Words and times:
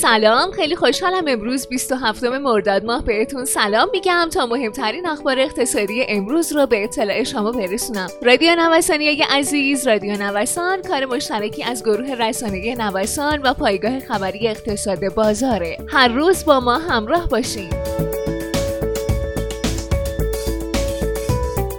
سلام 0.00 0.50
خیلی 0.50 0.76
خوشحالم 0.76 1.24
امروز 1.28 1.66
27 1.66 2.24
مرداد 2.24 2.84
ماه 2.84 3.04
بهتون 3.04 3.44
سلام 3.44 3.88
میگم 3.92 4.28
تا 4.32 4.46
مهمترین 4.46 5.06
اخبار 5.06 5.38
اقتصادی 5.38 6.04
امروز 6.08 6.52
رو 6.52 6.66
به 6.66 6.84
اطلاع 6.84 7.24
شما 7.24 7.52
برسونم. 7.52 8.08
رادیو 8.22 8.54
نوسانی 8.58 9.22
عزیز 9.30 9.88
رادیو 9.88 10.16
نوسان 10.16 10.82
کار 10.82 11.04
مشترکی 11.04 11.64
از 11.64 11.82
گروه 11.82 12.14
رسانه 12.14 12.74
نوسان 12.74 13.42
و 13.42 13.54
پایگاه 13.54 14.00
خبری 14.00 14.48
اقتصاد 14.48 15.14
بازاره. 15.14 15.76
هر 15.88 16.08
روز 16.08 16.44
با 16.44 16.60
ما 16.60 16.78
همراه 16.78 17.28
باشید 17.28 17.87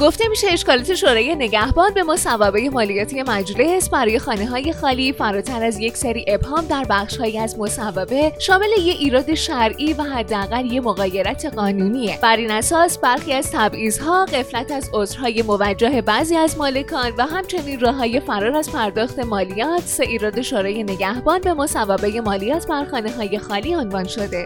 گفته 0.00 0.28
میشه 0.28 0.46
اشکالات 0.50 0.94
شورای 0.94 1.34
نگهبان 1.34 1.94
به 1.94 2.02
مصوبه 2.02 2.70
مالیاتی 2.70 3.22
مجلس 3.22 3.88
برای 3.88 4.18
خانه 4.18 4.46
های 4.46 4.72
خالی 4.72 5.12
فراتر 5.12 5.62
از 5.62 5.78
یک 5.78 5.96
سری 5.96 6.24
ابهام 6.28 6.64
در 6.66 6.84
بخش 6.90 7.16
های 7.16 7.38
از 7.38 7.58
مصوبه 7.58 8.32
شامل 8.38 8.68
یه 8.84 8.92
ایراد 8.92 9.34
شرعی 9.34 9.92
و 9.92 10.02
حداقل 10.02 10.66
یه 10.66 10.80
مقایرت 10.80 11.54
قانونیه. 11.54 12.18
بر 12.22 12.36
این 12.36 12.50
اساس 12.50 12.98
برخی 12.98 13.32
از 13.32 13.50
تبعیضها 13.52 14.24
قفلت 14.24 14.70
از 14.70 14.90
عذرهای 14.92 15.42
موجه 15.42 16.02
بعضی 16.02 16.36
از 16.36 16.58
مالکان 16.58 17.12
و 17.18 17.26
همچنین 17.26 17.80
راههای 17.80 18.20
فرار 18.20 18.56
از 18.56 18.72
پرداخت 18.72 19.18
مالیات 19.18 19.82
سه 19.84 20.02
ایراد 20.02 20.42
شورای 20.42 20.82
نگهبان 20.82 21.40
به 21.40 21.54
مصوبه 21.54 22.20
مالیات 22.20 22.66
بر 22.66 22.84
خانه 22.84 23.10
های 23.10 23.38
خالی 23.38 23.74
عنوان 23.74 24.04
شده. 24.04 24.44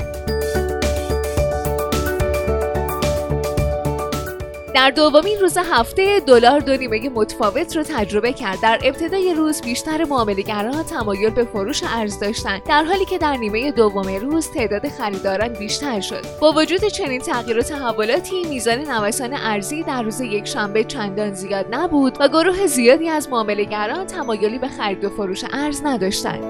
در 4.74 4.91
دومین 4.91 5.38
روز 5.41 5.59
هفته 5.59 6.20
دلار 6.20 6.60
دو 6.60 6.77
نیمه 6.77 7.09
متفاوت 7.09 7.77
رو 7.77 7.83
تجربه 7.83 8.33
کرد. 8.33 8.60
در 8.60 8.80
ابتدای 8.84 9.34
روز 9.34 9.62
بیشتر 9.62 10.05
معاملهگران 10.05 10.83
تمایل 10.83 11.30
به 11.30 11.45
فروش 11.45 11.83
ارز 11.97 12.19
داشتند 12.19 12.62
در 12.62 12.84
حالی 12.84 13.05
که 13.05 13.19
در 13.19 13.36
نیمه 13.36 13.72
دوم 13.72 14.08
روز 14.08 14.50
تعداد 14.50 14.89
خریداران 14.89 15.48
بیشتر 15.48 16.00
شد. 16.00 16.25
با 16.41 16.53
وجود 16.53 16.84
چنین 16.84 17.20
تغییر 17.20 17.58
و 17.58 17.62
تحولاتی 17.62 18.44
میزان 18.44 18.78
نوسان 18.78 19.34
ارزی 19.34 19.83
در 19.83 20.03
روز 20.03 20.20
یک 20.20 20.44
شنبه 20.44 20.84
چندان 20.84 21.34
زیاد 21.34 21.66
نبود 21.75 22.16
و 22.20 22.28
گروه 22.28 22.66
زیادی 22.66 23.09
از 23.09 23.28
معاملهگران 23.28 24.06
تمایلی 24.06 24.59
به 24.59 24.69
خرید 24.69 25.05
و 25.05 25.11
فروش 25.11 25.44
ارز 25.53 25.81
نداشتند. 25.84 26.44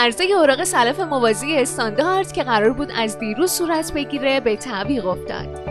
عرضه 0.00 0.24
اوراق 0.24 0.64
سلف 0.64 1.00
موازی 1.00 1.56
استاندارد 1.56 2.32
که 2.32 2.42
قرار 2.42 2.72
بود 2.72 2.92
از 2.96 3.18
دیروز 3.18 3.50
صورت 3.50 3.92
بگیره 3.92 4.40
به 4.40 4.56
تعویق 4.56 5.06
افتاد. 5.06 5.64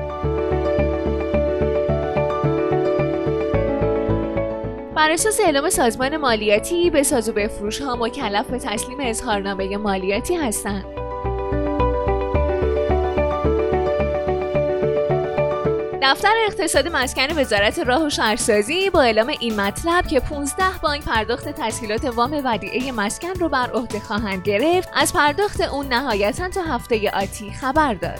بر 4.95 5.11
اساس 5.11 5.39
اعلام 5.39 5.69
سازمان 5.69 6.17
مالیاتی 6.17 6.89
به 6.89 7.03
سازو 7.03 7.33
بفروش 7.33 7.81
ها 7.81 7.95
مکلف 7.95 8.47
به 8.47 8.59
تسلیم 8.59 8.97
اظهارنامه 9.01 9.77
مالیاتی 9.77 10.35
هستند. 10.35 11.06
دفتر 16.11 16.33
اقتصاد 16.47 16.87
مسکن 16.87 17.39
وزارت 17.39 17.79
راه 17.79 18.05
و 18.05 18.09
شهرسازی 18.09 18.89
با 18.89 19.01
اعلام 19.01 19.27
این 19.27 19.61
مطلب 19.61 20.07
که 20.07 20.19
15 20.19 20.63
بانک 20.81 21.03
پرداخت 21.03 21.49
تسهیلات 21.49 22.05
وام 22.05 22.41
ودیعه 22.45 22.91
مسکن 22.91 23.33
رو 23.39 23.49
بر 23.49 23.69
عهده 23.71 23.99
خواهند 23.99 24.43
گرفت 24.43 24.89
از 24.93 25.13
پرداخت 25.13 25.61
اون 25.61 25.87
نهایتا 25.87 26.49
تا 26.49 26.61
هفته 26.61 27.11
آتی 27.11 27.51
خبر 27.51 27.93
داد. 27.93 28.19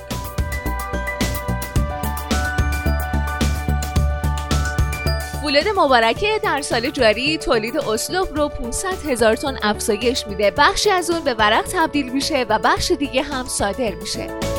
ولاد 5.46 5.68
مبارکه 5.78 6.40
در 6.44 6.62
سال 6.62 6.90
جاری 6.90 7.38
تولید 7.38 7.78
اسلوب 7.78 8.36
رو 8.36 8.50
500 8.50 8.88
هزار 9.10 9.36
تن 9.36 9.58
افزایش 9.64 10.28
میده. 10.28 10.52
بخشی 10.52 10.90
از 10.90 11.10
اون 11.10 11.20
به 11.20 11.34
ورق 11.34 11.66
تبدیل 11.74 12.10
میشه 12.10 12.46
و 12.50 12.60
بخش 12.60 12.92
دیگه 12.92 13.22
هم 13.22 13.46
صادر 13.46 13.96
میشه. 13.96 14.57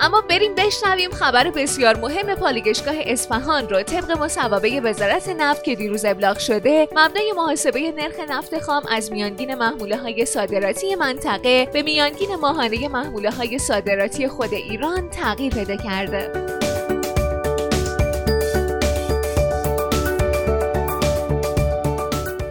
اما 0.00 0.20
بریم 0.20 0.54
بشنویم 0.54 1.10
خبر 1.10 1.50
بسیار 1.50 1.96
مهم 1.96 2.34
پالیگشگاه 2.34 2.94
اصفهان 3.06 3.68
رو. 3.68 3.82
طبق 3.82 4.10
مصوبه 4.10 4.80
وزارت 4.80 5.28
نفت 5.28 5.64
که 5.64 5.74
دیروز 5.74 6.04
ابلاغ 6.04 6.38
شده 6.38 6.88
مبنای 6.92 7.32
محاسبه 7.36 7.92
نرخ 7.92 8.14
نفت 8.28 8.58
خام 8.58 8.82
از 8.90 9.12
میانگین 9.12 9.54
محموله 9.54 9.96
های 9.96 10.26
صادراتی 10.26 10.94
منطقه 10.94 11.68
به 11.72 11.82
میانگین 11.82 12.34
ماهانه 12.34 12.88
محموله 12.88 13.30
های 13.30 13.58
صادراتی 13.58 14.28
خود 14.28 14.54
ایران 14.54 15.10
تغییر 15.10 15.54
پیدا 15.54 15.76
کرده. 15.76 16.61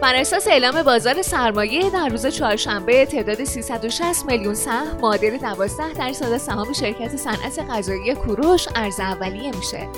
بر 0.02 0.14
اساس 0.14 0.48
اعلام 0.48 0.82
بازار 0.82 1.22
سرمایه 1.22 1.90
در 1.90 2.08
روز 2.08 2.26
چهارشنبه 2.26 3.06
تعداد 3.06 3.44
360 3.44 4.26
میلیون 4.26 4.54
سهم 4.54 5.00
معادل 5.02 5.36
12 5.38 5.92
درصد 5.92 6.36
سهام 6.36 6.72
شرکت 6.72 7.16
صنعت 7.16 7.58
غذایی 7.70 8.14
کوروش 8.14 8.68
ارز 8.76 9.00
اولیه 9.00 9.56
میشه. 9.56 9.88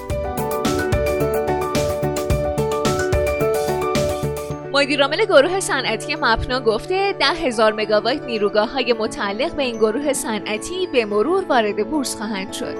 مدیرعامل 4.72 5.24
گروه 5.24 5.60
صنعتی 5.60 6.14
مپنا 6.14 6.60
گفته 6.60 7.12
ده 7.12 7.26
هزار 7.26 7.72
مگاوات 7.72 8.22
نیروگاه 8.22 8.68
های 8.72 8.92
متعلق 8.92 9.54
به 9.54 9.62
این 9.62 9.76
گروه 9.76 10.12
صنعتی 10.12 10.88
به 10.92 11.04
مرور 11.04 11.44
وارد 11.44 11.90
بورس 11.90 12.16
خواهند 12.16 12.52
شد. 12.52 12.76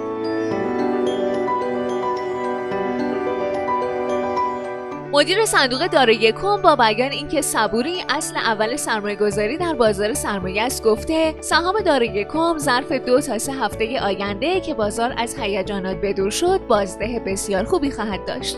مدیر 5.15 5.45
صندوق 5.45 5.87
دارایی 5.87 6.19
یکم 6.19 6.63
با 6.63 6.77
بیان 6.77 7.13
اینکه 7.13 7.43
صبوری 7.43 8.05
اصل 8.09 8.37
اول 8.37 8.77
سرمایه 8.77 9.17
گذاری 9.17 9.57
در 9.57 9.75
بازار 9.75 10.15
سرمایه 10.15 10.63
است 10.63 10.83
گفته 10.83 11.35
سهام 11.41 11.81
دارایی 11.81 12.11
یکم 12.11 12.59
ظرف 12.59 12.93
دو 12.93 13.21
تا 13.21 13.39
سه 13.39 13.53
هفته 13.53 14.01
آینده 14.01 14.61
که 14.61 14.75
بازار 14.75 15.15
از 15.17 15.37
هیجانات 15.39 15.97
بدور 15.97 16.31
شد 16.31 16.61
بازده 16.69 17.21
بسیار 17.27 17.65
خوبی 17.65 17.91
خواهد 17.91 18.25
داشت. 18.25 18.57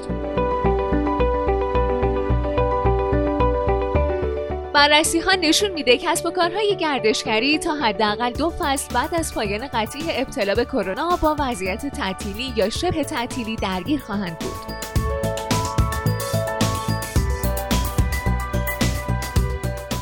بررسی 4.75 5.21
ها 5.21 5.33
نشون 5.35 5.71
میده 5.71 5.99
کسب 5.99 6.27
و 6.27 6.31
کارهای 6.31 6.77
گردشگری 6.77 7.59
تا 7.59 7.75
حداقل 7.75 8.33
دو 8.33 8.53
فصل 8.59 8.95
بعد 8.95 9.15
از 9.15 9.35
پایان 9.35 9.69
قطعی 9.73 10.03
ابتلا 10.09 10.55
به 10.55 10.65
کرونا 10.65 11.19
با 11.23 11.37
وضعیت 11.39 11.87
تعطیلی 11.87 12.53
یا 12.57 12.71
شبه 12.71 13.05
تعطیلی 13.05 13.57
درگیر 13.57 14.01
خواهند 14.01 14.39
بود. 14.39 14.96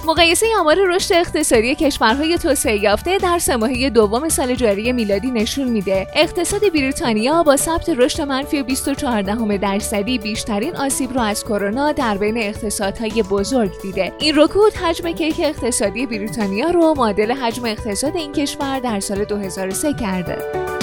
مقایسه 0.06 0.46
آمار 0.60 0.76
رشد 0.88 1.14
اقتصادی 1.14 1.74
کشورهای 1.74 2.38
توسعه 2.38 2.82
یافته 2.82 3.18
در 3.18 3.38
سه 3.38 3.90
دوم 3.90 4.28
سال 4.28 4.54
جاری 4.54 4.92
میلادی 4.92 5.30
نشون 5.30 5.68
میده. 5.68 6.06
اقتصاد 6.14 6.60
بریتانیا 6.60 7.42
با 7.42 7.56
ثبت 7.56 7.88
رشد 7.88 8.20
منفی 8.20 8.62
24 8.62 9.22
درصدی 9.56 10.18
بیشترین 10.18 10.76
آسیب 10.76 11.14
را 11.14 11.22
از 11.22 11.44
کرونا 11.44 11.92
در 11.92 12.16
بین 12.16 12.38
اقتصادهای 12.38 13.22
بزرگ 13.22 13.70
دیده. 13.82 14.12
این 14.18 14.34
رکود 14.36 14.72
حجم 14.74 15.12
کیک 15.12 15.40
اقتصادی 15.40 16.06
بریتانیا 16.06 16.70
رو 16.70 16.94
معادل 16.94 17.32
حجم 17.32 17.64
اقتصاد 17.64 18.16
این 18.16 18.32
کشور 18.32 18.78
در 18.78 19.00
سال 19.00 19.24
2003 19.24 19.92
کرده. 19.92 20.73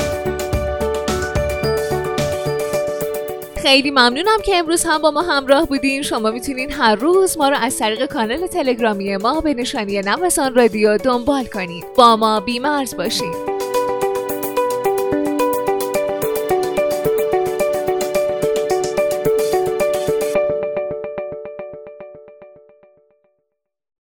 خیلی 3.61 3.91
ممنونم 3.91 4.41
که 4.45 4.55
امروز 4.55 4.83
هم 4.85 4.97
با 4.97 5.11
ما 5.11 5.21
همراه 5.21 5.65
بودین. 5.65 6.01
شما 6.01 6.31
می‌تونین 6.31 6.71
هر 6.71 6.95
روز 6.95 7.37
ما 7.37 7.49
رو 7.49 7.57
از 7.61 7.77
طریق 7.77 8.05
کانال 8.05 8.47
تلگرامی 8.47 9.17
ما 9.17 9.41
به 9.41 9.53
نشانی 9.53 10.01
نوسان 10.01 10.55
رادیو 10.55 10.97
دنبال 10.97 11.45
کنید 11.45 11.83
با 11.97 12.15
ما 12.15 12.39
بیمرز 12.39 12.95
باشید 12.95 13.50